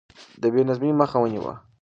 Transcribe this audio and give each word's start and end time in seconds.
ده 0.41 0.47
د 0.49 0.51
بې 0.53 0.61
نظمۍ 0.69 0.91
مخه 1.01 1.17
ونيوه. 1.19 1.53